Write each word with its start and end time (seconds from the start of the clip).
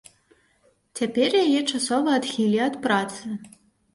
Цяпер 0.99 1.29
яе 1.45 1.61
часова 1.71 2.09
адхілі 2.21 2.57
ад 2.69 2.79
працы. 2.87 3.23